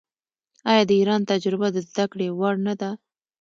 آیا 0.71 0.83
د 0.85 0.91
ایران 0.99 1.21
تجربه 1.31 1.67
د 1.71 1.77
زده 1.89 2.05
کړې 2.11 2.27
وړ 2.39 2.55
نه 2.67 2.73
ده؟ 2.81 2.89